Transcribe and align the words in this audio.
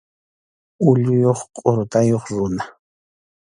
Ulluyuq 0.89 1.41
qʼurutayuq 1.55 2.25
runa. 2.35 2.63